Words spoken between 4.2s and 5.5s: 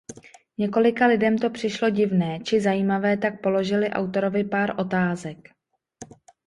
pár otázek.